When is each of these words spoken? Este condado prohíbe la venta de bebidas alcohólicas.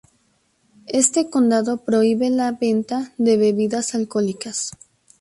Este 0.87 1.29
condado 1.29 1.77
prohíbe 1.85 2.31
la 2.31 2.53
venta 2.53 3.13
de 3.19 3.37
bebidas 3.37 3.93
alcohólicas. 3.93 4.71